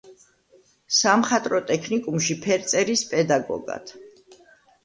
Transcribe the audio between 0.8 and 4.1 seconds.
სამხატვრო ტექნიკუმში ფერწერის პედაგოგად.